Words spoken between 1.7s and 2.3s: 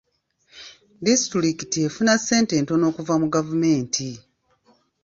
efuna